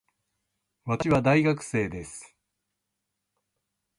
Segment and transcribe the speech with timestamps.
[0.85, 2.35] 私は大学生です。